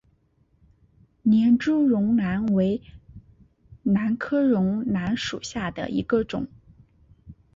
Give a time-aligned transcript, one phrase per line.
[1.21, 2.81] 连珠绒兰为
[3.83, 6.47] 兰科绒兰属下的一个种。